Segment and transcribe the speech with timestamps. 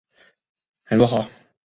[0.83, 1.29] 很不好！